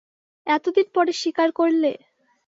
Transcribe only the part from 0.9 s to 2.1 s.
পরে স্বীকার করলে!